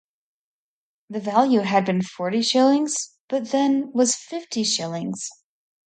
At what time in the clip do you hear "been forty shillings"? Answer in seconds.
1.85-2.95